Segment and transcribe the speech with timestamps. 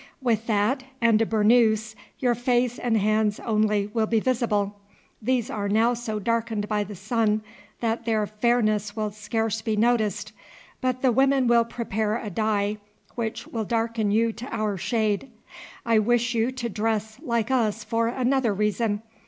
[0.19, 4.79] With that and a burnoose your face and hands only will be visible.
[5.21, 7.43] These are now so darkened by the sun
[7.81, 10.31] that their fairness will scarce be noticed,
[10.81, 12.79] but the women will prepare a dye
[13.13, 15.29] which will darken you to our shade.
[15.85, 19.03] I wish you to dress like us for another reason.